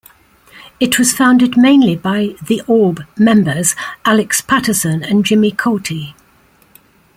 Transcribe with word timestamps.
It 0.79 0.97
was 0.97 1.13
founded 1.13 1.55
mainly 1.55 1.95
by 1.95 2.29
The 2.41 2.63
Orb 2.65 3.03
members 3.19 3.75
Alex 4.03 4.41
Paterson 4.41 5.03
and 5.03 5.23
Jimmy 5.23 5.51
Cauty. 5.51 6.15